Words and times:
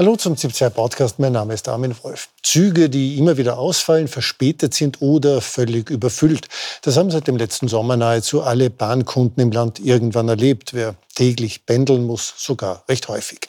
Hallo 0.00 0.16
zum 0.16 0.32
ZIP2 0.32 0.70
Podcast. 0.70 1.18
Mein 1.18 1.32
Name 1.34 1.52
ist 1.52 1.68
Armin 1.68 1.94
Wolf. 2.00 2.30
Züge, 2.42 2.88
die 2.88 3.18
immer 3.18 3.36
wieder 3.36 3.58
ausfallen, 3.58 4.08
verspätet 4.08 4.72
sind 4.72 5.02
oder 5.02 5.42
völlig 5.42 5.90
überfüllt. 5.90 6.48
Das 6.80 6.96
haben 6.96 7.10
seit 7.10 7.26
dem 7.26 7.36
letzten 7.36 7.68
Sommer 7.68 7.98
nahezu 7.98 8.40
alle 8.40 8.70
Bahnkunden 8.70 9.42
im 9.42 9.52
Land 9.52 9.78
irgendwann 9.78 10.26
erlebt. 10.30 10.72
Wer 10.72 10.94
täglich 11.14 11.66
pendeln 11.66 12.06
muss, 12.06 12.32
sogar 12.38 12.82
recht 12.88 13.08
häufig. 13.08 13.40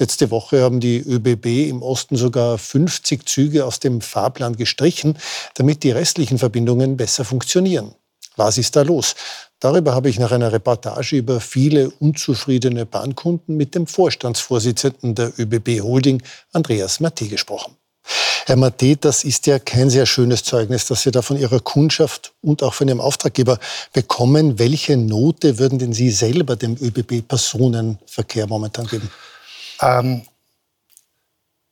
Letzte 0.00 0.32
Woche 0.32 0.62
haben 0.62 0.80
die 0.80 0.98
ÖBB 0.98 1.68
im 1.68 1.80
Osten 1.80 2.16
sogar 2.16 2.58
50 2.58 3.28
Züge 3.28 3.64
aus 3.64 3.78
dem 3.78 4.00
Fahrplan 4.00 4.56
gestrichen, 4.56 5.16
damit 5.54 5.84
die 5.84 5.92
restlichen 5.92 6.38
Verbindungen 6.38 6.96
besser 6.96 7.24
funktionieren. 7.24 7.94
Was 8.34 8.58
ist 8.58 8.74
da 8.74 8.82
los? 8.82 9.14
Darüber 9.60 9.94
habe 9.94 10.08
ich 10.08 10.18
nach 10.18 10.32
einer 10.32 10.52
Reportage 10.52 11.16
über 11.16 11.38
viele 11.38 11.90
unzufriedene 11.90 12.86
Bahnkunden 12.86 13.58
mit 13.58 13.74
dem 13.74 13.86
Vorstandsvorsitzenden 13.86 15.14
der 15.14 15.38
ÖBB 15.38 15.82
Holding, 15.82 16.22
Andreas 16.52 16.98
Matte, 16.98 17.28
gesprochen. 17.28 17.76
Herr 18.46 18.56
Matte, 18.56 18.96
das 18.96 19.22
ist 19.22 19.46
ja 19.46 19.58
kein 19.58 19.90
sehr 19.90 20.06
schönes 20.06 20.42
Zeugnis, 20.44 20.86
das 20.86 21.02
Sie 21.02 21.10
da 21.10 21.20
von 21.20 21.36
Ihrer 21.36 21.60
Kundschaft 21.60 22.32
und 22.40 22.62
auch 22.62 22.72
von 22.72 22.88
Ihrem 22.88 23.02
Auftraggeber 23.02 23.58
bekommen. 23.92 24.58
Welche 24.58 24.96
Note 24.96 25.58
würden 25.58 25.78
denn 25.78 25.92
Sie 25.92 26.10
selber 26.10 26.56
dem 26.56 26.76
ÖBB-Personenverkehr 26.80 28.46
momentan 28.46 28.86
geben? 28.86 29.10
Ähm, 29.82 30.22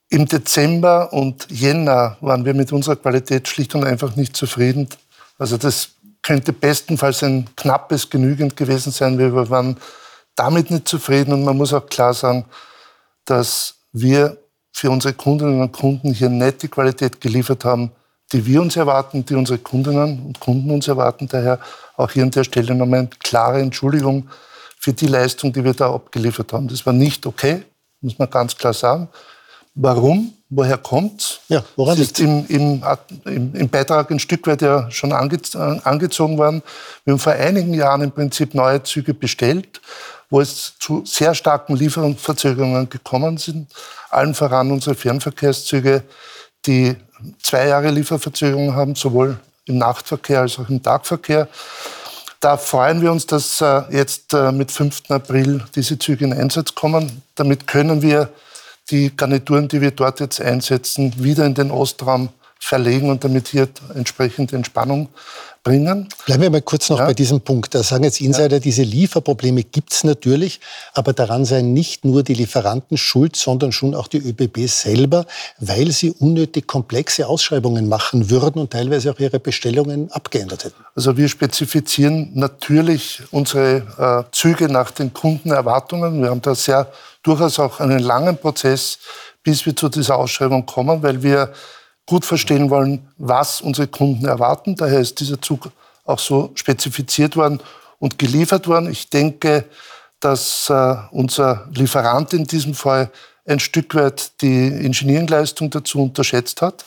Im 0.09 0.27
Dezember 0.27 1.11
und 1.11 1.47
Jänner 1.49 2.17
waren 2.21 2.45
wir 2.45 2.53
mit 2.53 2.71
unserer 2.71 2.97
Qualität 2.97 3.47
schlicht 3.47 3.73
und 3.73 3.83
einfach 3.83 4.15
nicht 4.15 4.37
zufrieden. 4.37 4.87
Also 5.39 5.57
das 5.57 5.89
könnte 6.29 6.53
bestenfalls 6.53 7.23
ein 7.23 7.49
knappes 7.55 8.07
Genügend 8.07 8.55
gewesen 8.55 8.91
sein. 8.91 9.17
Wir 9.17 9.49
waren 9.49 9.77
damit 10.35 10.69
nicht 10.69 10.87
zufrieden 10.87 11.33
und 11.33 11.43
man 11.43 11.57
muss 11.57 11.73
auch 11.73 11.87
klar 11.87 12.13
sagen, 12.13 12.45
dass 13.25 13.77
wir 13.93 14.37
für 14.71 14.91
unsere 14.91 15.15
Kundinnen 15.15 15.59
und 15.59 15.71
Kunden 15.71 16.13
hier 16.13 16.29
nicht 16.29 16.61
die 16.61 16.67
Qualität 16.67 17.19
geliefert 17.19 17.65
haben, 17.65 17.91
die 18.31 18.45
wir 18.45 18.61
uns 18.61 18.75
erwarten, 18.75 19.25
die 19.25 19.33
unsere 19.33 19.57
Kundinnen 19.57 20.23
und 20.27 20.39
Kunden 20.39 20.69
uns 20.69 20.87
erwarten. 20.87 21.27
Daher 21.27 21.59
auch 21.97 22.11
hier 22.11 22.21
an 22.21 22.29
der 22.29 22.43
Stelle 22.43 22.75
nochmal 22.75 22.99
eine 22.99 23.09
klare 23.23 23.59
Entschuldigung 23.61 24.29
für 24.77 24.93
die 24.93 25.07
Leistung, 25.07 25.51
die 25.51 25.63
wir 25.63 25.73
da 25.73 25.91
abgeliefert 25.91 26.53
haben. 26.53 26.67
Das 26.67 26.85
war 26.85 26.93
nicht 26.93 27.25
okay, 27.25 27.63
muss 28.01 28.19
man 28.19 28.29
ganz 28.29 28.55
klar 28.55 28.75
sagen. 28.75 29.09
Warum? 29.73 30.35
Woher 30.51 30.77
kommt's? 30.77 31.41
Ja, 31.47 31.63
woran 31.75 31.93
es 31.93 32.07
ist 32.07 32.19
im, 32.19 32.43
im, 32.47 32.83
im, 33.25 33.53
im, 33.53 33.69
Beitrag 33.69 34.09
ein 34.09 34.17
Stück 34.17 34.47
weit 34.47 34.63
ja 34.63 34.89
schon 34.89 35.13
ange, 35.13 35.39
angezogen 35.83 36.39
worden. 36.39 36.63
Wir 37.05 37.13
haben 37.13 37.19
vor 37.19 37.33
einigen 37.33 37.75
Jahren 37.75 38.01
im 38.01 38.11
Prinzip 38.11 38.55
neue 38.55 38.81
Züge 38.81 39.13
bestellt, 39.13 39.79
wo 40.31 40.41
es 40.41 40.73
zu 40.79 41.05
sehr 41.05 41.35
starken 41.35 41.75
Lieferungsverzögerungen 41.75 42.89
gekommen 42.89 43.37
sind. 43.37 43.71
Allen 44.09 44.33
voran 44.33 44.71
unsere 44.71 44.95
Fernverkehrszüge, 44.95 46.03
die 46.65 46.95
zwei 47.43 47.67
Jahre 47.67 47.91
Lieferverzögerungen 47.91 48.75
haben, 48.75 48.95
sowohl 48.95 49.39
im 49.65 49.77
Nachtverkehr 49.77 50.41
als 50.41 50.57
auch 50.57 50.67
im 50.67 50.81
Tagverkehr. 50.81 51.47
Da 52.39 52.57
freuen 52.57 53.03
wir 53.03 53.11
uns, 53.11 53.27
dass 53.27 53.61
äh, 53.61 53.83
jetzt 53.91 54.33
äh, 54.33 54.51
mit 54.51 54.71
5. 54.71 55.03
April 55.09 55.63
diese 55.75 55.99
Züge 55.99 56.25
in 56.25 56.33
Einsatz 56.33 56.73
kommen. 56.73 57.21
Damit 57.35 57.67
können 57.67 58.01
wir 58.01 58.29
die 58.91 59.15
Garnituren, 59.15 59.67
die 59.67 59.81
wir 59.81 59.91
dort 59.91 60.19
jetzt 60.19 60.41
einsetzen, 60.41 61.13
wieder 61.17 61.45
in 61.45 61.53
den 61.53 61.71
Ostraum 61.71 62.29
verlegen 62.59 63.09
und 63.09 63.23
damit 63.23 63.47
hier 63.47 63.69
entsprechende 63.95 64.55
Entspannung 64.55 65.07
bringen. 65.63 66.07
Bleiben 66.25 66.43
wir 66.43 66.49
mal 66.49 66.61
kurz 66.61 66.89
noch 66.89 66.99
ja. 66.99 67.05
bei 67.05 67.13
diesem 67.13 67.41
Punkt. 67.41 67.73
Da 67.73 67.83
sagen 67.83 68.03
jetzt 68.03 68.21
Insider, 68.21 68.57
ja. 68.57 68.59
diese 68.59 68.83
Lieferprobleme 68.83 69.63
gibt 69.63 69.93
es 69.93 70.03
natürlich, 70.03 70.59
aber 70.93 71.13
daran 71.13 71.45
seien 71.45 71.73
nicht 71.73 72.05
nur 72.05 72.23
die 72.23 72.33
Lieferanten 72.33 72.97
schuld, 72.97 73.35
sondern 73.35 73.71
schon 73.71 73.95
auch 73.95 74.07
die 74.07 74.17
ÖBB 74.17 74.67
selber, 74.67 75.25
weil 75.59 75.91
sie 75.91 76.11
unnötig 76.11 76.67
komplexe 76.67 77.27
Ausschreibungen 77.27 77.87
machen 77.87 78.29
würden 78.29 78.59
und 78.61 78.71
teilweise 78.71 79.11
auch 79.11 79.19
ihre 79.19 79.39
Bestellungen 79.39 80.11
abgeändert 80.11 80.65
hätten. 80.65 80.83
Also 80.95 81.17
wir 81.17 81.29
spezifizieren 81.29 82.31
natürlich 82.33 83.21
unsere 83.31 84.25
äh, 84.29 84.31
Züge 84.31 84.69
nach 84.69 84.91
den 84.91 85.13
Kundenerwartungen. 85.13 86.21
Wir 86.21 86.29
haben 86.29 86.41
da 86.41 86.55
sehr 86.55 86.91
durchaus 87.23 87.59
auch 87.59 87.79
einen 87.79 87.99
langen 87.99 88.37
Prozess, 88.37 88.99
bis 89.43 89.65
wir 89.65 89.75
zu 89.75 89.89
dieser 89.89 90.17
Ausschreibung 90.17 90.65
kommen, 90.65 91.01
weil 91.03 91.21
wir 91.23 91.53
gut 92.05 92.25
verstehen 92.25 92.69
wollen, 92.69 93.07
was 93.17 93.61
unsere 93.61 93.87
Kunden 93.87 94.25
erwarten. 94.25 94.75
Daher 94.75 94.99
ist 94.99 95.19
dieser 95.19 95.41
Zug 95.41 95.69
auch 96.05 96.19
so 96.19 96.51
spezifiziert 96.55 97.35
worden 97.35 97.59
und 97.99 98.17
geliefert 98.17 98.67
worden. 98.67 98.91
Ich 98.91 99.09
denke, 99.09 99.65
dass 100.19 100.69
äh, 100.69 100.95
unser 101.11 101.67
Lieferant 101.71 102.33
in 102.33 102.45
diesem 102.45 102.73
Fall 102.73 103.11
ein 103.45 103.59
Stück 103.59 103.95
weit 103.95 104.41
die 104.41 104.67
Engineeringleistung 104.67 105.69
dazu 105.69 106.01
unterschätzt 106.03 106.61
hat. 106.61 106.83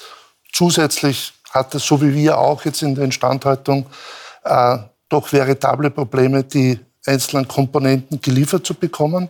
Zusätzlich 0.52 1.32
hat 1.50 1.74
es, 1.74 1.86
so 1.86 2.00
wie 2.02 2.14
wir 2.14 2.38
auch 2.38 2.64
jetzt 2.64 2.82
in 2.82 2.94
der 2.94 3.04
Instandhaltung, 3.04 3.86
äh, 4.44 4.78
doch 5.08 5.32
veritable 5.32 5.90
Probleme, 5.90 6.44
die 6.44 6.78
einzelnen 7.06 7.46
Komponenten 7.48 8.20
geliefert 8.20 8.66
zu 8.66 8.74
bekommen. 8.74 9.28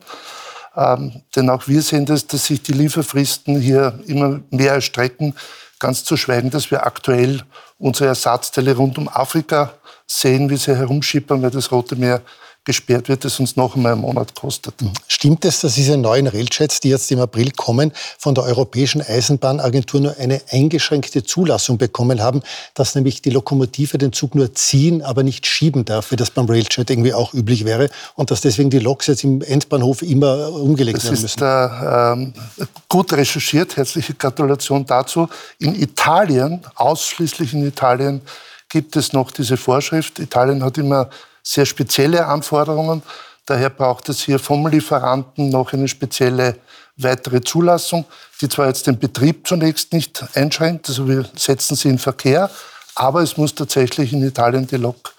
Ähm, 0.76 1.22
denn 1.36 1.50
auch 1.50 1.68
wir 1.68 1.82
sehen 1.82 2.06
das, 2.06 2.26
dass 2.26 2.46
sich 2.46 2.62
die 2.62 2.72
Lieferfristen 2.72 3.60
hier 3.60 3.98
immer 4.06 4.40
mehr 4.50 4.74
erstrecken. 4.74 5.34
Ganz 5.78 6.04
zu 6.04 6.16
schweigen, 6.16 6.50
dass 6.50 6.70
wir 6.70 6.86
aktuell 6.86 7.42
unsere 7.78 8.08
Ersatzteile 8.08 8.76
rund 8.76 8.98
um 8.98 9.08
Afrika 9.08 9.74
sehen, 10.06 10.48
wie 10.50 10.56
sie 10.56 10.76
herumschippern, 10.76 11.42
weil 11.42 11.50
das 11.50 11.72
Rote 11.72 11.96
Meer 11.96 12.22
gesperrt 12.64 13.08
wird, 13.08 13.24
das 13.24 13.40
uns 13.40 13.56
noch 13.56 13.74
einmal 13.74 13.92
einen 13.92 14.02
Monat 14.02 14.34
kostet. 14.34 14.80
Mhm. 14.80 14.92
Stimmt 15.08 15.44
es, 15.44 15.60
dass 15.60 15.74
diese 15.74 15.96
neuen 15.96 16.28
Railjets, 16.28 16.80
die 16.80 16.90
jetzt 16.90 17.10
im 17.10 17.18
April 17.18 17.50
kommen, 17.50 17.92
von 18.18 18.34
der 18.34 18.44
Europäischen 18.44 19.02
Eisenbahnagentur 19.02 20.00
nur 20.00 20.16
eine 20.18 20.40
eingeschränkte 20.50 21.24
Zulassung 21.24 21.78
bekommen 21.78 22.22
haben, 22.22 22.42
dass 22.74 22.94
nämlich 22.94 23.20
die 23.20 23.30
Lokomotive 23.30 23.98
den 23.98 24.12
Zug 24.12 24.36
nur 24.36 24.54
ziehen, 24.54 25.02
aber 25.02 25.24
nicht 25.24 25.46
schieben 25.46 25.84
darf, 25.84 26.12
wie 26.12 26.16
das 26.16 26.30
beim 26.30 26.46
Railjet 26.46 26.88
irgendwie 26.88 27.14
auch 27.14 27.34
üblich 27.34 27.64
wäre 27.64 27.90
und 28.14 28.30
dass 28.30 28.40
deswegen 28.40 28.70
die 28.70 28.78
Loks 28.78 29.08
jetzt 29.08 29.24
im 29.24 29.42
Endbahnhof 29.42 30.02
immer 30.02 30.52
umgelegt 30.52 30.98
das 30.98 31.04
werden 31.04 31.22
müssen? 31.22 31.40
Das 31.40 32.52
ist 32.58 32.62
äh, 32.62 32.66
gut 32.88 33.12
recherchiert. 33.12 33.76
Herzliche 33.76 34.14
Gratulation 34.14 34.86
dazu. 34.86 35.28
In 35.58 35.74
Italien, 35.74 36.60
ausschließlich 36.76 37.54
in 37.54 37.66
Italien, 37.66 38.20
gibt 38.68 38.96
es 38.96 39.12
noch 39.12 39.32
diese 39.32 39.56
Vorschrift. 39.56 40.18
Italien 40.18 40.62
hat 40.62 40.78
immer 40.78 41.10
sehr 41.42 41.66
spezielle 41.66 42.26
Anforderungen. 42.26 43.02
Daher 43.46 43.70
braucht 43.70 44.08
es 44.08 44.20
hier 44.22 44.38
vom 44.38 44.66
Lieferanten 44.66 45.48
noch 45.48 45.72
eine 45.72 45.88
spezielle 45.88 46.56
weitere 46.96 47.40
Zulassung, 47.40 48.04
die 48.40 48.48
zwar 48.48 48.68
jetzt 48.68 48.86
den 48.86 48.98
Betrieb 48.98 49.46
zunächst 49.46 49.92
nicht 49.92 50.24
einschränkt, 50.34 50.88
also 50.88 51.08
wir 51.08 51.24
setzen 51.36 51.74
sie 51.74 51.88
in 51.88 51.98
Verkehr, 51.98 52.50
aber 52.94 53.22
es 53.22 53.36
muss 53.36 53.54
tatsächlich 53.54 54.12
in 54.12 54.22
Italien 54.22 54.66
die 54.66 54.76
Lok 54.76 55.14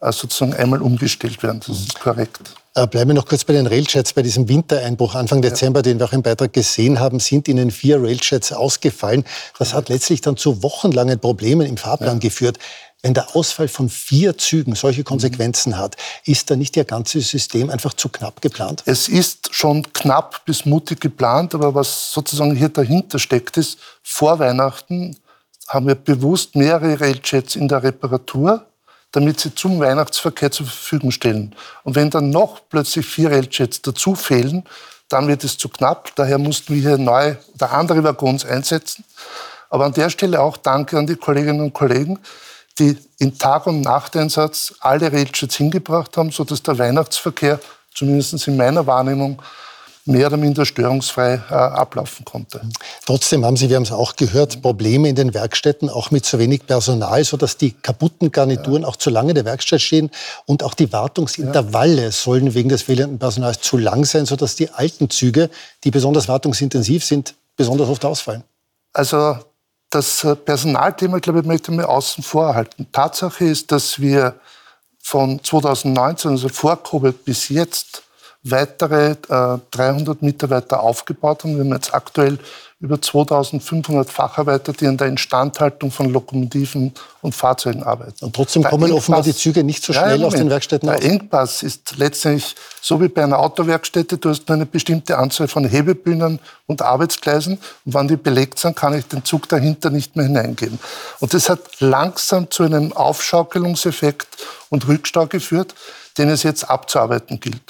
äh, 0.00 0.12
sozusagen 0.12 0.54
einmal 0.54 0.82
umgestellt 0.82 1.42
werden. 1.42 1.60
Das 1.66 1.78
ist 1.78 1.98
korrekt. 1.98 2.40
Äh, 2.76 2.88
bleiben 2.88 3.10
wir 3.10 3.14
noch 3.14 3.26
kurz 3.26 3.44
bei 3.44 3.52
den 3.52 3.68
Railchats. 3.68 4.12
Bei 4.12 4.22
diesem 4.22 4.48
Wintereinbruch 4.48 5.14
Anfang 5.14 5.40
Dezember, 5.40 5.78
ja. 5.78 5.82
den 5.82 5.98
wir 5.98 6.06
auch 6.06 6.12
im 6.12 6.22
Beitrag 6.22 6.52
gesehen 6.52 6.98
haben, 6.98 7.20
sind 7.20 7.46
Ihnen 7.46 7.70
vier 7.70 8.02
Railchats 8.02 8.52
ausgefallen. 8.52 9.24
Das 9.58 9.72
hat 9.74 9.88
letztlich 9.88 10.20
dann 10.20 10.36
zu 10.36 10.62
wochenlangen 10.62 11.20
Problemen 11.20 11.66
im 11.66 11.76
Fahrplan 11.76 12.16
ja. 12.16 12.18
geführt. 12.18 12.58
Wenn 13.04 13.12
der 13.12 13.36
Ausfall 13.36 13.68
von 13.68 13.90
vier 13.90 14.38
Zügen 14.38 14.74
solche 14.74 15.04
Konsequenzen 15.04 15.72
mhm. 15.72 15.78
hat, 15.78 15.96
ist 16.24 16.50
da 16.50 16.56
nicht 16.56 16.74
Ihr 16.74 16.84
ganzes 16.84 17.28
System 17.28 17.68
einfach 17.68 17.92
zu 17.92 18.08
knapp 18.08 18.40
geplant? 18.40 18.82
Es 18.86 19.08
ist 19.08 19.54
schon 19.54 19.82
knapp 19.92 20.42
bis 20.46 20.64
mutig 20.64 21.02
geplant, 21.02 21.54
aber 21.54 21.74
was 21.74 22.12
sozusagen 22.12 22.56
hier 22.56 22.70
dahinter 22.70 23.18
steckt, 23.18 23.58
ist, 23.58 23.78
vor 24.02 24.38
Weihnachten 24.38 25.18
haben 25.68 25.86
wir 25.86 25.96
bewusst 25.96 26.56
mehrere 26.56 26.98
Railchats 26.98 27.56
in 27.56 27.68
der 27.68 27.82
Reparatur, 27.82 28.64
damit 29.12 29.38
sie 29.38 29.54
zum 29.54 29.80
Weihnachtsverkehr 29.80 30.50
zur 30.50 30.64
Verfügung 30.64 31.10
stellen. 31.10 31.54
Und 31.82 31.96
wenn 31.96 32.08
dann 32.08 32.30
noch 32.30 32.62
plötzlich 32.70 33.04
vier 33.04 33.30
Railchats 33.30 33.82
dazu 33.82 34.14
fehlen, 34.14 34.64
dann 35.10 35.28
wird 35.28 35.44
es 35.44 35.58
zu 35.58 35.68
knapp. 35.68 36.16
Daher 36.16 36.38
mussten 36.38 36.74
wir 36.74 36.80
hier 36.80 36.96
neue 36.96 37.36
oder 37.54 37.70
andere 37.70 38.02
Waggons 38.02 38.46
einsetzen. 38.46 39.04
Aber 39.68 39.84
an 39.84 39.92
der 39.92 40.08
Stelle 40.08 40.40
auch 40.40 40.56
Danke 40.56 40.96
an 40.96 41.06
die 41.06 41.16
Kolleginnen 41.16 41.60
und 41.60 41.74
Kollegen, 41.74 42.18
die 42.78 42.96
in 43.18 43.38
Tag- 43.38 43.66
und 43.66 43.82
Nachteinsatz 43.82 44.74
alle 44.80 45.12
Railchats 45.12 45.56
hingebracht 45.56 46.16
haben, 46.16 46.30
sodass 46.30 46.62
der 46.62 46.78
Weihnachtsverkehr, 46.78 47.60
zumindest 47.94 48.46
in 48.48 48.56
meiner 48.56 48.86
Wahrnehmung, 48.86 49.40
mehr 50.06 50.26
oder 50.26 50.36
minder 50.36 50.66
störungsfrei 50.66 51.40
äh, 51.48 51.54
ablaufen 51.54 52.24
konnte. 52.24 52.60
Trotzdem 53.06 53.44
haben 53.44 53.56
Sie, 53.56 53.70
wir 53.70 53.76
haben 53.76 53.84
es 53.84 53.92
auch 53.92 54.16
gehört, 54.16 54.60
Probleme 54.60 55.08
in 55.08 55.14
den 55.14 55.32
Werkstätten, 55.32 55.88
auch 55.88 56.10
mit 56.10 56.26
zu 56.26 56.38
wenig 56.38 56.66
Personal, 56.66 57.24
sodass 57.24 57.56
die 57.56 57.72
kaputten 57.72 58.30
Garnituren 58.30 58.82
ja. 58.82 58.88
auch 58.88 58.96
zu 58.96 59.08
lange 59.10 59.30
in 59.30 59.34
der 59.36 59.44
Werkstatt 59.44 59.80
stehen 59.80 60.10
und 60.44 60.62
auch 60.62 60.74
die 60.74 60.92
Wartungsintervalle 60.92 62.02
ja. 62.02 62.10
sollen 62.10 62.54
wegen 62.54 62.68
des 62.68 62.82
fehlenden 62.82 63.18
Personals 63.18 63.60
zu 63.62 63.78
lang 63.78 64.04
sein, 64.04 64.26
sodass 64.26 64.56
die 64.56 64.70
alten 64.70 65.08
Züge, 65.08 65.48
die 65.84 65.90
besonders 65.90 66.28
wartungsintensiv 66.28 67.04
sind, 67.04 67.34
besonders 67.56 67.88
oft 67.88 68.04
ausfallen. 68.04 68.44
Also 68.92 69.38
das 69.94 70.24
äh, 70.24 70.34
Personalthema, 70.34 71.18
glaube 71.18 71.40
ich, 71.40 71.46
möchte 71.46 71.72
man 71.72 71.84
außen 71.84 72.24
vor 72.24 72.54
halten. 72.54 72.86
Tatsache 72.92 73.44
ist, 73.44 73.70
dass 73.72 74.00
wir 74.00 74.34
von 74.98 75.42
2019, 75.42 76.32
also 76.32 76.48
vor 76.48 76.82
Covid 76.82 77.24
bis 77.24 77.48
jetzt, 77.48 78.02
weitere 78.42 79.12
äh, 79.28 79.58
300 79.70 80.22
Mitarbeiter 80.22 80.80
aufgebaut 80.80 81.44
haben. 81.44 81.56
Wir 81.56 81.64
haben 81.64 81.72
jetzt 81.72 81.94
aktuell 81.94 82.38
über 82.84 83.00
2500 83.00 84.10
Facharbeiter, 84.10 84.74
die 84.74 84.86
an 84.86 84.98
der 84.98 85.06
Instandhaltung 85.06 85.90
von 85.90 86.10
Lokomotiven 86.12 86.92
und 87.22 87.34
Fahrzeugen 87.34 87.82
arbeiten. 87.82 88.22
Und 88.26 88.36
trotzdem 88.36 88.60
der 88.60 88.70
kommen 88.70 88.84
Engpass, 88.84 88.98
offenbar 88.98 89.22
die 89.22 89.34
Züge 89.34 89.64
nicht 89.64 89.82
so 89.82 89.94
schnell 89.94 90.20
ja, 90.20 90.26
aus 90.26 90.34
den 90.34 90.50
Werkstätten 90.50 90.86
Der 90.90 91.02
Engpass 91.02 91.62
ist 91.62 91.96
letztendlich 91.96 92.54
so 92.82 93.00
wie 93.00 93.08
bei 93.08 93.24
einer 93.24 93.38
Autowerkstätte. 93.38 94.18
Du 94.18 94.28
hast 94.28 94.46
nur 94.46 94.56
eine 94.56 94.66
bestimmte 94.66 95.16
Anzahl 95.16 95.48
von 95.48 95.64
Hebebühnen 95.64 96.40
und 96.66 96.82
Arbeitsgleisen. 96.82 97.58
Und 97.86 97.94
wenn 97.94 98.06
die 98.06 98.18
belegt 98.18 98.58
sind, 98.58 98.76
kann 98.76 98.92
ich 98.92 99.06
den 99.06 99.24
Zug 99.24 99.48
dahinter 99.48 99.88
nicht 99.88 100.14
mehr 100.14 100.26
hineingeben. 100.26 100.78
Und 101.20 101.32
das 101.32 101.48
hat 101.48 101.60
langsam 101.80 102.50
zu 102.50 102.64
einem 102.64 102.92
Aufschaukelungseffekt 102.92 104.28
und 104.68 104.86
Rückstau 104.86 105.26
geführt, 105.26 105.74
den 106.18 106.28
es 106.28 106.42
jetzt 106.42 106.68
abzuarbeiten 106.68 107.40
gilt. 107.40 107.62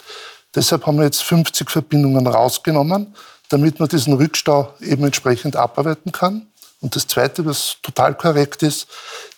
Deshalb 0.56 0.86
haben 0.86 0.98
wir 0.98 1.04
jetzt 1.04 1.22
50 1.22 1.70
Verbindungen 1.70 2.26
rausgenommen 2.26 3.14
damit 3.54 3.78
man 3.78 3.88
diesen 3.88 4.14
Rückstau 4.14 4.74
eben 4.80 5.04
entsprechend 5.04 5.54
abarbeiten 5.54 6.10
kann. 6.10 6.48
Und 6.80 6.96
das 6.96 7.06
Zweite, 7.06 7.46
was 7.46 7.76
total 7.84 8.16
korrekt 8.16 8.64
ist, 8.64 8.88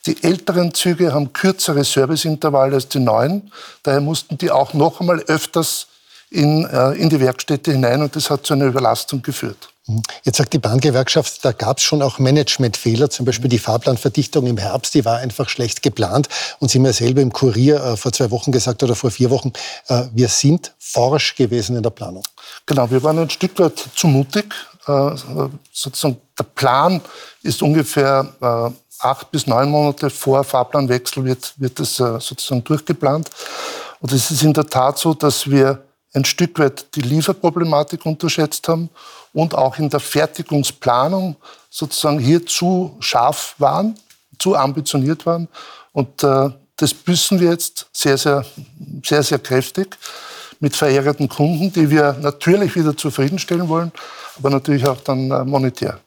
die 0.07 0.25
älteren 0.25 0.73
Züge 0.73 1.13
haben 1.13 1.35
kürzere 1.35 1.85
Serviceintervalle 1.85 2.77
als 2.77 2.89
die 2.89 2.99
neuen. 2.99 3.53
Daher 3.83 4.01
mussten 4.01 4.39
die 4.39 4.51
auch 4.51 4.73
noch 4.73 5.01
einmal 5.01 5.21
öfters 5.27 5.89
in, 6.31 6.65
äh, 6.65 6.93
in 6.93 7.11
die 7.11 7.21
Werkstätte 7.21 7.73
hinein 7.73 8.01
und 8.01 8.17
das 8.17 8.31
hat 8.31 8.47
zu 8.47 8.55
einer 8.55 8.65
Überlastung 8.65 9.21
geführt. 9.21 9.69
Jetzt 10.25 10.39
sagt 10.39 10.53
die 10.53 10.59
Bahngewerkschaft, 10.59 11.45
da 11.45 11.53
gab 11.53 11.79
es 11.79 11.85
schon 11.85 12.03
auch 12.03 12.19
Managementfehler, 12.19 13.09
zum 13.09 13.25
Beispiel 13.25 13.49
die 13.49 13.61
Fahrplanverdichtung 13.61 14.47
im 14.49 14.59
Herbst, 14.59 14.95
die 14.95 15.05
war 15.05 15.19
einfach 15.19 15.49
schlecht 15.49 15.81
geplant. 15.81 16.29
Und 16.59 16.71
Sie 16.71 16.79
haben 16.79 16.87
ja 16.87 16.93
selber 16.93 17.23
im 17.23 17.33
Kurier 17.33 17.83
äh, 17.83 17.97
vor 17.97 18.13
zwei 18.13 18.33
Wochen 18.33 18.51
gesagt 18.51 18.83
oder 18.83 18.97
vor 18.97 19.13
vier 19.13 19.31
Wochen, 19.31 19.53
äh, 19.87 20.07
wir 20.13 20.29
sind 20.29 20.75
forsch 20.79 21.37
gewesen 21.37 21.77
in 21.77 21.85
der 21.85 21.91
Planung. 21.91 22.25
Genau, 22.67 22.91
wir 22.91 23.01
waren 23.05 23.21
ein 23.21 23.31
Stück 23.31 23.59
weit 23.61 23.79
zu 23.95 24.09
mutig. 24.09 24.53
Äh, 24.89 25.11
sozusagen 25.73 26.17
der 26.37 26.45
Plan 26.45 27.01
ist 27.43 27.63
ungefähr 27.63 28.29
äh, 28.41 28.71
acht 28.99 29.31
bis 29.31 29.47
neun 29.47 29.71
Monate 29.71 30.11
vor 30.11 30.43
Fahrplanwechsel 30.43 31.25
wird, 31.25 31.55
wird 31.59 31.79
das 31.79 32.01
äh, 32.01 32.19
sozusagen 32.19 32.65
durchgeplant. 32.65 33.31
Und 34.01 34.13
es 34.13 34.33
ist 34.33 34.43
in 34.43 34.53
der 34.53 34.67
Tat 34.67 34.99
so, 34.99 35.15
dass 35.15 35.49
wir 35.49 35.86
ein 36.17 36.25
Stück 36.25 36.59
weit 36.59 36.87
die 36.97 37.03
Lieferproblematik 37.03 38.05
unterschätzt 38.07 38.67
haben 38.69 38.89
und 39.33 39.55
auch 39.55 39.79
in 39.79 39.91
der 39.91 40.01
Fertigungsplanung 40.01 41.37
sozusagen 41.69 42.19
hier 42.19 42.45
zu 42.45 42.97
scharf 43.01 43.55
waren, 43.59 43.95
zu 44.39 44.57
ambitioniert 44.57 45.27
waren. 45.27 45.47
Und 45.93 46.25
äh, 46.25 46.51
das 46.77 46.95
büßen 46.95 47.39
wir 47.39 47.51
jetzt 47.51 47.87
sehr, 47.93 48.17
sehr, 48.17 48.45
sehr, 49.05 49.23
sehr 49.23 49.39
kräftig 49.39 49.97
mit 50.59 50.75
verärgerten 50.75 51.29
Kunden, 51.29 51.71
die 51.73 51.91
wir 51.91 52.15
natürlich 52.21 52.75
wieder 52.75 52.97
zufriedenstellen 52.97 53.69
wollen, 53.69 53.93
aber 54.39 54.51
natürlich 54.51 54.87
auch 54.87 55.01
dann 55.03 55.31
äh, 55.31 55.45
monetär. 55.45 56.01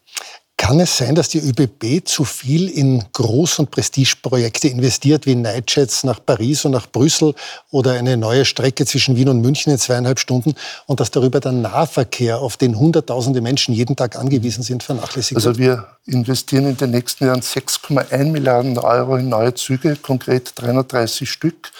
Kann 0.69 0.81
es 0.81 0.97
sein, 0.97 1.15
dass 1.15 1.29
die 1.29 1.39
ÖBB 1.39 2.07
zu 2.07 2.23
viel 2.23 2.69
in 2.69 3.03
Groß- 3.11 3.57
und 3.57 3.71
Prestigeprojekte 3.71 4.67
investiert, 4.67 5.25
wie 5.25 5.33
Nightjets 5.33 6.03
nach 6.03 6.23
Paris 6.23 6.63
und 6.63 6.73
nach 6.73 6.85
Brüssel 6.85 7.33
oder 7.71 7.93
eine 7.93 8.17
neue 8.17 8.45
Strecke 8.45 8.85
zwischen 8.85 9.15
Wien 9.15 9.29
und 9.29 9.41
München 9.41 9.71
in 9.71 9.79
zweieinhalb 9.79 10.19
Stunden 10.19 10.53
und 10.85 10.99
dass 10.99 11.09
darüber 11.09 11.39
der 11.39 11.53
Nahverkehr, 11.53 12.37
auf 12.37 12.55
den 12.55 12.77
Hunderttausende 12.77 13.41
Menschen 13.41 13.73
jeden 13.73 13.95
Tag 13.95 14.15
angewiesen 14.15 14.61
sind, 14.61 14.83
vernachlässigt 14.83 15.37
wird? 15.37 15.47
Also 15.47 15.57
wir 15.59 15.87
investieren 16.05 16.67
in 16.67 16.77
den 16.77 16.91
nächsten 16.91 17.25
Jahren 17.25 17.41
6,1 17.41 18.25
Milliarden 18.25 18.77
Euro 18.77 19.15
in 19.15 19.27
neue 19.27 19.55
Züge, 19.55 19.95
konkret 19.95 20.51
330 20.53 21.31
Stück. 21.31 21.71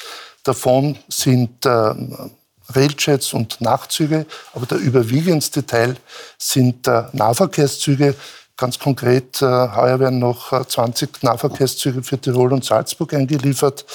Davon 0.42 0.98
sind 1.10 1.64
äh, 1.64 1.94
Railjets 2.70 3.34
und 3.34 3.62
Nachtzüge, 3.62 4.26
aber 4.54 4.66
der 4.66 4.80
überwiegendste 4.80 5.64
Teil 5.64 5.96
sind 6.40 6.88
äh, 6.88 7.04
Nahverkehrszüge. 7.14 8.16
Ganz 8.60 8.78
konkret, 8.78 9.42
äh, 9.42 9.46
heuer 9.46 10.02
werden 10.02 10.20
noch 10.20 10.52
20 10.66 11.10
äh, 11.10 11.26
Nahverkehrszüge 11.26 12.04
für 12.04 12.20
Tirol 12.20 12.52
und 12.52 12.66
Salzburg 12.66 13.14
eingeliefert. 13.14 13.86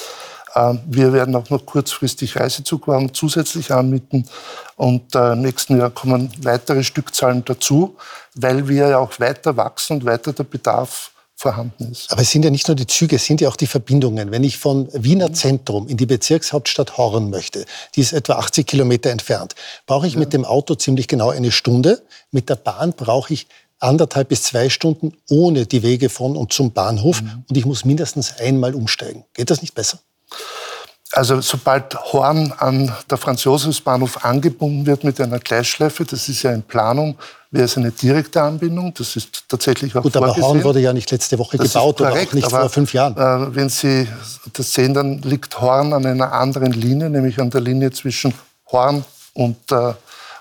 Äh, 0.55 0.73
wir 0.87 1.13
werden 1.13 1.35
auch 1.35 1.51
noch 1.51 1.67
kurzfristig 1.67 2.35
Reisezugwagen 2.35 3.13
zusätzlich 3.13 3.71
anmieten 3.71 4.27
und 4.75 5.13
im 5.13 5.41
nächsten 5.41 5.77
Jahr 5.77 5.91
kommen 5.91 6.31
weitere 6.41 6.83
Stückzahlen 6.83 7.45
dazu, 7.45 7.95
weil 8.33 8.67
wir 8.67 8.87
ja 8.87 8.97
auch 8.97 9.19
weiter 9.19 9.55
wachsen 9.55 9.97
und 9.97 10.05
weiter 10.05 10.33
der 10.33 10.43
Bedarf 10.45 11.11
vorhanden 11.35 11.91
ist. 11.91 12.11
Aber 12.11 12.21
es 12.21 12.31
sind 12.31 12.43
ja 12.43 12.49
nicht 12.49 12.67
nur 12.67 12.75
die 12.75 12.87
Züge, 12.87 13.17
es 13.17 13.25
sind 13.25 13.41
ja 13.41 13.49
auch 13.49 13.55
die 13.55 13.67
Verbindungen. 13.67 14.31
Wenn 14.31 14.43
ich 14.43 14.57
von 14.57 14.89
Wiener 14.93 15.33
Zentrum 15.33 15.87
in 15.87 15.97
die 15.97 16.05
Bezirkshauptstadt 16.05 16.97
Horn 16.97 17.29
möchte, 17.29 17.65
die 17.95 18.01
ist 18.01 18.13
etwa 18.13 18.33
80 18.33 18.65
Kilometer 18.65 19.11
entfernt, 19.11 19.53
brauche 19.85 20.07
ich 20.07 20.13
ja. 20.13 20.19
mit 20.19 20.33
dem 20.33 20.43
Auto 20.43 20.75
ziemlich 20.75 21.07
genau 21.07 21.29
eine 21.29 21.51
Stunde. 21.51 22.01
Mit 22.31 22.49
der 22.49 22.55
Bahn 22.55 22.93
brauche 22.93 23.33
ich 23.33 23.47
anderthalb 23.79 24.29
bis 24.29 24.43
zwei 24.43 24.69
Stunden 24.69 25.13
ohne 25.29 25.65
die 25.65 25.83
Wege 25.83 26.09
von 26.09 26.35
und 26.35 26.53
zum 26.53 26.71
Bahnhof. 26.71 27.21
Mhm. 27.21 27.43
Und 27.49 27.57
ich 27.57 27.65
muss 27.65 27.85
mindestens 27.85 28.37
einmal 28.39 28.73
umsteigen. 28.73 29.25
Geht 29.33 29.49
das 29.49 29.61
nicht 29.61 29.75
besser? 29.75 29.99
Also 31.11 31.39
sobald 31.39 31.95
Horn 32.11 32.51
an 32.57 32.93
der 33.09 33.17
Franz-Josefs-Bahnhof 33.17 34.25
angebunden 34.25 34.85
wird 34.85 35.03
mit 35.05 35.21
einer 35.21 35.39
Gleisschleife, 35.39 36.03
das 36.03 36.27
ist 36.27 36.43
ja 36.43 36.51
in 36.51 36.61
Planung, 36.63 37.15
wäre 37.51 37.65
es 37.65 37.77
eine 37.77 37.91
direkte 37.91 38.41
Anbindung. 38.41 38.93
Das 38.93 39.15
ist 39.15 39.45
tatsächlich 39.47 39.95
auch 39.95 40.01
Gut, 40.01 40.17
aber 40.17 40.35
Horn 40.35 40.63
wurde 40.63 40.81
ja 40.81 40.91
nicht 40.91 41.09
letzte 41.11 41.39
Woche 41.39 41.57
das 41.57 41.71
gebaut 41.71 41.97
korrekt, 41.97 42.15
oder 42.15 42.27
auch 42.27 42.33
nicht 42.33 42.49
vor 42.49 42.69
fünf 42.69 42.93
Jahren. 42.93 43.15
Äh, 43.15 43.55
wenn 43.55 43.69
Sie 43.69 44.07
das 44.51 44.73
sehen, 44.73 44.93
dann 44.93 45.21
liegt 45.21 45.61
Horn 45.61 45.93
an 45.93 46.05
einer 46.05 46.33
anderen 46.33 46.73
Linie, 46.73 47.09
nämlich 47.09 47.39
an 47.39 47.49
der 47.49 47.61
Linie 47.61 47.91
zwischen 47.91 48.33
Horn 48.71 49.05
und, 49.33 49.71
äh, 49.71 49.93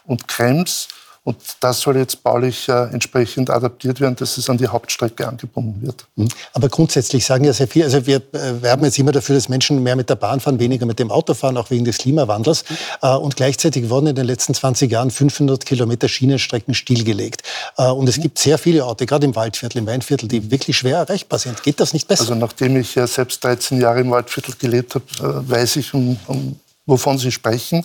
und 0.06 0.26
Krems. 0.26 0.88
Und 1.24 1.38
das 1.60 1.80
soll 1.80 1.96
jetzt 1.96 2.22
baulich 2.22 2.68
äh, 2.68 2.72
entsprechend 2.92 3.48
adaptiert 3.48 3.98
werden, 3.98 4.14
dass 4.16 4.36
es 4.36 4.50
an 4.50 4.58
die 4.58 4.68
Hauptstrecke 4.68 5.26
angebunden 5.26 5.80
wird. 5.80 6.06
Mhm. 6.16 6.28
Aber 6.52 6.68
grundsätzlich 6.68 7.24
sagen 7.24 7.44
ja 7.44 7.54
sehr 7.54 7.66
viele, 7.66 7.86
also 7.86 8.06
wir 8.06 8.16
äh, 8.16 8.60
werben 8.60 8.84
jetzt 8.84 8.98
immer 8.98 9.10
dafür, 9.10 9.34
dass 9.34 9.48
Menschen 9.48 9.82
mehr 9.82 9.96
mit 9.96 10.10
der 10.10 10.16
Bahn 10.16 10.40
fahren, 10.40 10.58
weniger 10.58 10.84
mit 10.84 10.98
dem 10.98 11.10
Auto 11.10 11.32
fahren, 11.32 11.56
auch 11.56 11.70
wegen 11.70 11.86
des 11.86 11.96
Klimawandels. 11.96 12.64
Mhm. 12.68 12.76
Äh, 13.00 13.16
und 13.16 13.36
gleichzeitig 13.36 13.88
wurden 13.88 14.08
in 14.08 14.16
den 14.16 14.26
letzten 14.26 14.52
20 14.52 14.92
Jahren 14.92 15.10
500 15.10 15.64
Kilometer 15.64 16.08
Schienenstrecken 16.08 16.74
stillgelegt. 16.74 17.42
Äh, 17.78 17.88
und 17.88 18.06
es 18.06 18.18
mhm. 18.18 18.22
gibt 18.22 18.38
sehr 18.38 18.58
viele 18.58 18.84
Orte, 18.84 19.06
gerade 19.06 19.24
im 19.24 19.34
Waldviertel, 19.34 19.78
im 19.78 19.86
Weinviertel, 19.86 20.28
die 20.28 20.50
wirklich 20.50 20.76
schwer 20.76 20.98
erreichbar 20.98 21.38
sind. 21.38 21.62
Geht 21.62 21.80
das 21.80 21.94
nicht 21.94 22.06
besser? 22.06 22.22
Also 22.22 22.34
nachdem 22.34 22.76
ich 22.76 22.94
ja 22.96 23.06
selbst 23.06 23.42
13 23.42 23.80
Jahre 23.80 24.00
im 24.00 24.10
Waldviertel 24.10 24.56
gelebt 24.58 24.94
habe, 24.94 25.04
äh, 25.20 25.50
weiß 25.50 25.76
ich, 25.76 25.94
um, 25.94 26.18
um 26.26 26.60
wovon 26.86 27.18
Sie 27.18 27.32
sprechen. 27.32 27.84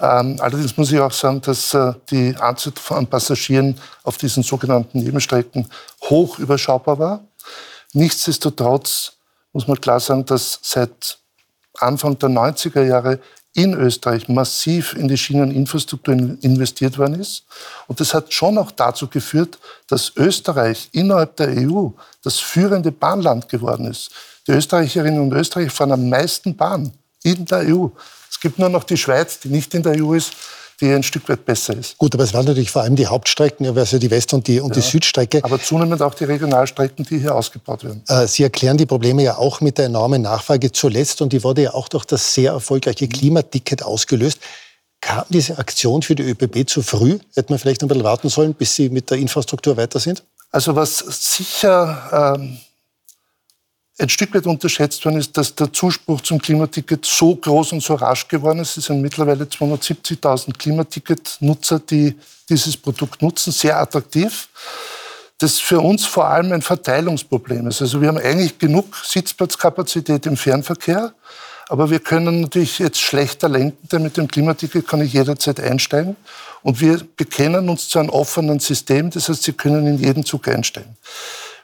Ähm, 0.00 0.36
allerdings 0.40 0.76
muss 0.76 0.92
ich 0.92 1.00
auch 1.00 1.12
sagen, 1.12 1.40
dass 1.40 1.74
äh, 1.74 1.92
die 2.10 2.36
Anzahl 2.36 2.72
von 2.76 3.06
Passagieren 3.06 3.78
auf 4.04 4.16
diesen 4.16 4.42
sogenannten 4.42 5.00
Nebenstrecken 5.00 5.68
hoch 6.02 6.38
überschaubar 6.38 6.98
war. 6.98 7.24
Nichtsdestotrotz 7.92 9.12
muss 9.52 9.66
man 9.66 9.80
klar 9.80 9.98
sagen, 9.98 10.24
dass 10.24 10.60
seit 10.62 11.18
Anfang 11.78 12.18
der 12.18 12.28
90er 12.28 12.82
Jahre 12.82 13.18
in 13.54 13.74
Österreich 13.74 14.28
massiv 14.28 14.92
in 14.92 15.08
die 15.08 15.16
Schieneninfrastruktur 15.16 16.14
investiert 16.42 16.98
worden 16.98 17.18
ist. 17.18 17.44
Und 17.88 17.98
das 17.98 18.14
hat 18.14 18.32
schon 18.32 18.58
auch 18.58 18.70
dazu 18.70 19.08
geführt, 19.08 19.58
dass 19.88 20.12
Österreich 20.16 20.90
innerhalb 20.92 21.36
der 21.36 21.48
EU 21.56 21.88
das 22.22 22.38
führende 22.38 22.92
Bahnland 22.92 23.48
geworden 23.48 23.86
ist. 23.86 24.10
Die 24.46 24.52
Österreicherinnen 24.52 25.20
und 25.20 25.32
Österreicher 25.32 25.70
fahren 25.70 25.92
am 25.92 26.08
meisten 26.08 26.56
Bahn 26.56 26.92
in 27.22 27.44
der 27.44 27.60
EU. 27.66 27.88
Es 28.30 28.40
gibt 28.40 28.58
nur 28.58 28.68
noch 28.68 28.84
die 28.84 28.96
Schweiz, 28.96 29.40
die 29.40 29.48
nicht 29.48 29.74
in 29.74 29.82
der 29.82 30.02
EU 30.02 30.14
ist, 30.14 30.32
die 30.80 30.92
ein 30.92 31.02
Stück 31.02 31.28
weit 31.28 31.44
besser 31.44 31.76
ist. 31.76 31.98
Gut, 31.98 32.14
aber 32.14 32.24
es 32.24 32.32
waren 32.32 32.44
natürlich 32.44 32.70
vor 32.70 32.82
allem 32.82 32.94
die 32.94 33.06
Hauptstrecken, 33.06 33.66
also 33.66 33.98
die 33.98 34.10
West- 34.10 34.32
und 34.32 34.46
die, 34.46 34.60
und 34.60 34.70
ja, 34.70 34.74
die 34.74 34.88
Südstrecke. 34.88 35.42
Aber 35.42 35.60
zunehmend 35.60 36.00
auch 36.02 36.14
die 36.14 36.24
Regionalstrecken, 36.24 37.04
die 37.04 37.18
hier 37.18 37.34
ausgebaut 37.34 37.82
werden. 37.82 38.02
Äh, 38.06 38.26
Sie 38.28 38.44
erklären 38.44 38.76
die 38.76 38.86
Probleme 38.86 39.22
ja 39.22 39.38
auch 39.38 39.60
mit 39.60 39.78
der 39.78 39.86
enormen 39.86 40.22
Nachfrage 40.22 40.70
zuletzt 40.70 41.20
und 41.20 41.32
die 41.32 41.42
wurde 41.42 41.62
ja 41.62 41.74
auch 41.74 41.88
durch 41.88 42.04
das 42.04 42.32
sehr 42.32 42.52
erfolgreiche 42.52 43.06
mhm. 43.06 43.10
Klimaticket 43.10 43.82
ausgelöst. 43.82 44.38
Kam 45.00 45.24
diese 45.28 45.58
Aktion 45.58 46.02
für 46.02 46.14
die 46.14 46.24
ÖBB 46.24 46.68
zu 46.68 46.82
früh? 46.82 47.18
Hätte 47.34 47.52
man 47.52 47.58
vielleicht 47.58 47.82
ein 47.82 47.88
bisschen 47.88 48.04
warten 48.04 48.28
sollen, 48.28 48.54
bis 48.54 48.74
Sie 48.74 48.88
mit 48.88 49.10
der 49.10 49.18
Infrastruktur 49.18 49.76
weiter 49.76 50.00
sind? 50.00 50.22
Also 50.50 50.74
was 50.74 50.98
sicher 50.98 52.34
ähm, 52.36 52.58
ein 53.98 54.08
Stück 54.08 54.32
weit 54.34 54.46
unterschätzt 54.46 55.04
worden 55.04 55.18
ist, 55.18 55.36
dass 55.36 55.54
der 55.54 55.72
Zuspruch 55.72 56.20
zum 56.20 56.40
Klimaticket 56.40 57.04
so 57.04 57.34
groß 57.34 57.72
und 57.72 57.82
so 57.82 57.94
rasch 57.94 58.28
geworden 58.28 58.60
ist. 58.60 58.76
Es 58.76 58.86
sind 58.86 59.02
mittlerweile 59.02 59.44
270.000 59.44 60.56
Klimaticket-Nutzer, 60.56 61.80
die 61.80 62.14
dieses 62.48 62.76
Produkt 62.76 63.20
nutzen, 63.22 63.52
sehr 63.52 63.78
attraktiv. 63.78 64.48
Das 65.38 65.58
für 65.58 65.80
uns 65.80 66.06
vor 66.06 66.26
allem 66.26 66.52
ein 66.52 66.62
Verteilungsproblem 66.62 67.66
ist. 67.68 67.82
Also 67.82 68.00
wir 68.00 68.08
haben 68.08 68.18
eigentlich 68.18 68.58
genug 68.58 68.96
Sitzplatzkapazität 69.04 70.26
im 70.26 70.36
Fernverkehr, 70.36 71.12
aber 71.68 71.90
wir 71.90 72.00
können 72.00 72.40
natürlich 72.40 72.78
jetzt 72.78 73.00
schlechter 73.00 73.48
lenken, 73.48 73.88
denn 73.88 74.02
mit 74.02 74.16
dem 74.16 74.28
Klimaticket 74.28 74.86
kann 74.86 75.00
ich 75.00 75.12
jederzeit 75.12 75.60
einsteigen. 75.60 76.16
Und 76.62 76.80
wir 76.80 77.00
bekennen 77.16 77.68
uns 77.68 77.88
zu 77.88 77.98
einem 77.98 78.10
offenen 78.10 78.58
System, 78.58 79.10
das 79.10 79.28
heißt, 79.28 79.42
Sie 79.42 79.52
können 79.52 79.86
in 79.86 79.98
jeden 79.98 80.24
Zug 80.24 80.48
einsteigen. 80.48 80.96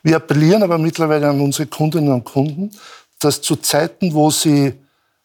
Wir 0.04 0.16
appellieren 0.16 0.62
aber 0.62 0.76
mittlerweile 0.76 1.28
an 1.28 1.40
unsere 1.40 1.66
Kundinnen 1.66 2.12
und 2.12 2.24
Kunden, 2.24 2.70
dass 3.18 3.40
zu 3.40 3.56
Zeiten, 3.56 4.12
wo 4.12 4.30
sie 4.30 4.74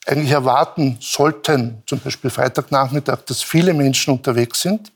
eigentlich 0.07 0.31
erwarten 0.31 0.97
sollten, 1.01 1.83
zum 1.85 1.99
Beispiel 1.99 2.29
Freitagnachmittag, 2.29 3.19
dass 3.25 3.43
viele 3.43 3.73
Menschen 3.73 4.13
unterwegs 4.13 4.61
sind, 4.61 4.93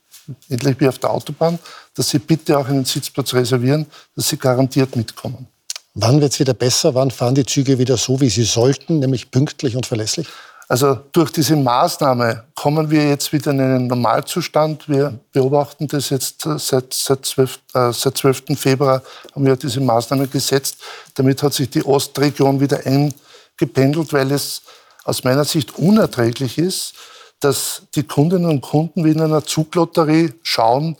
ähnlich 0.49 0.79
wie 0.79 0.87
auf 0.87 0.99
der 0.99 1.09
Autobahn, 1.09 1.59
dass 1.95 2.09
sie 2.09 2.19
bitte 2.19 2.57
auch 2.57 2.67
einen 2.67 2.85
Sitzplatz 2.85 3.33
reservieren, 3.33 3.85
dass 4.15 4.29
sie 4.29 4.37
garantiert 4.37 4.95
mitkommen. 4.95 5.47
Wann 5.95 6.21
wird 6.21 6.31
es 6.31 6.39
wieder 6.39 6.53
besser? 6.53 6.95
Wann 6.95 7.11
fahren 7.11 7.35
die 7.35 7.45
Züge 7.45 7.77
wieder 7.77 7.97
so, 7.97 8.21
wie 8.21 8.29
sie 8.29 8.45
sollten, 8.45 8.99
nämlich 8.99 9.31
pünktlich 9.31 9.75
und 9.75 9.85
verlässlich? 9.85 10.27
Also 10.73 10.97
durch 11.11 11.29
diese 11.29 11.55
Maßnahme 11.55 12.45
kommen 12.55 12.89
wir 12.89 13.07
jetzt 13.07 13.31
wieder 13.31 13.51
in 13.51 13.61
einen 13.61 13.85
Normalzustand. 13.85 14.89
Wir 14.89 15.19
beobachten 15.31 15.87
das 15.87 16.09
jetzt 16.09 16.47
äh, 16.47 16.57
seit, 16.57 16.91
seit, 16.95 17.23
12, 17.27 17.59
äh, 17.75 17.93
seit 17.93 18.17
12. 18.17 18.57
Februar, 18.57 19.03
haben 19.35 19.45
wir 19.45 19.55
diese 19.55 19.79
Maßnahme 19.81 20.27
gesetzt. 20.27 20.77
Damit 21.13 21.43
hat 21.43 21.53
sich 21.53 21.69
die 21.69 21.85
Ostregion 21.85 22.59
wieder 22.59 22.79
eingependelt, 22.87 24.13
weil 24.13 24.31
es 24.31 24.63
aus 25.03 25.23
meiner 25.23 25.45
Sicht 25.45 25.77
unerträglich 25.77 26.57
ist, 26.57 26.95
dass 27.39 27.83
die 27.93 28.01
Kundinnen 28.01 28.49
und 28.49 28.61
Kunden 28.61 29.05
wie 29.05 29.11
in 29.11 29.21
einer 29.21 29.45
Zuglotterie 29.45 30.33
schauen, 30.41 30.97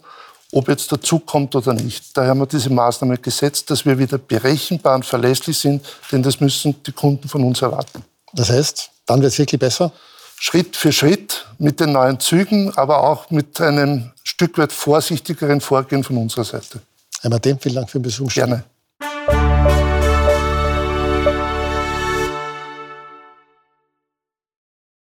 ob 0.52 0.68
jetzt 0.68 0.92
der 0.92 1.00
Zug 1.00 1.26
kommt 1.26 1.56
oder 1.56 1.74
nicht. 1.74 2.16
Daher 2.16 2.30
haben 2.30 2.38
wir 2.38 2.46
diese 2.46 2.70
Maßnahme 2.70 3.18
gesetzt, 3.18 3.68
dass 3.72 3.84
wir 3.84 3.98
wieder 3.98 4.18
berechenbar 4.18 4.94
und 4.94 5.04
verlässlich 5.04 5.58
sind, 5.58 5.84
denn 6.12 6.22
das 6.22 6.38
müssen 6.38 6.80
die 6.84 6.92
Kunden 6.92 7.28
von 7.28 7.42
uns 7.42 7.60
erwarten. 7.60 8.04
Das 8.34 8.50
heißt, 8.50 8.90
dann 9.06 9.22
wird 9.22 9.32
es 9.32 9.38
wirklich 9.38 9.60
besser? 9.60 9.92
Schritt 10.38 10.76
für 10.76 10.92
Schritt 10.92 11.46
mit 11.58 11.80
den 11.80 11.92
neuen 11.92 12.20
Zügen, 12.20 12.72
aber 12.76 13.02
auch 13.02 13.30
mit 13.30 13.60
einem 13.60 14.12
Stück 14.24 14.58
weit 14.58 14.72
vorsichtigeren 14.72 15.60
Vorgehen 15.60 16.02
von 16.02 16.16
unserer 16.16 16.44
Seite. 16.44 16.80
Herr 17.20 17.30
Martin, 17.30 17.58
vielen 17.58 17.76
Dank 17.76 17.90
für 17.90 17.98
den 17.98 18.02
Besuch. 18.02 18.32
Gerne. 18.32 18.64